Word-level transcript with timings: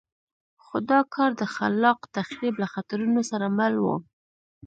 خو 0.63 0.75
دا 0.91 0.99
کار 1.15 1.29
د 1.41 1.43
خلاق 1.55 1.99
تخریب 2.17 2.55
له 2.61 2.67
خطرونو 2.73 3.21
سره 3.31 3.45
مل 3.59 3.73
وو. 3.83 3.97